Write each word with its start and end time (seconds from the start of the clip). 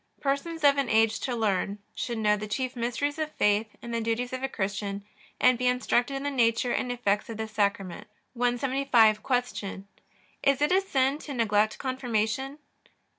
Persons 0.19 0.63
of 0.63 0.79
an 0.79 0.89
age 0.89 1.19
to 1.19 1.35
learn 1.35 1.77
should 1.93 2.17
know 2.17 2.35
the 2.35 2.47
chief 2.47 2.75
mysteries 2.75 3.19
of 3.19 3.31
faith 3.33 3.67
and 3.83 3.93
the 3.93 4.01
duties 4.01 4.33
of 4.33 4.41
a 4.41 4.49
Christian, 4.49 5.03
and 5.39 5.59
be 5.59 5.67
instructed 5.67 6.15
in 6.15 6.23
the 6.23 6.31
nature 6.31 6.71
and 6.71 6.91
effects 6.91 7.29
of 7.29 7.37
this 7.37 7.51
Sacrament. 7.51 8.07
175. 8.33 9.21
Q. 9.53 9.85
Is 10.41 10.59
it 10.59 10.71
a 10.71 10.81
sin 10.81 11.19
to 11.19 11.35
neglect 11.35 11.77
Confirmation? 11.77 12.57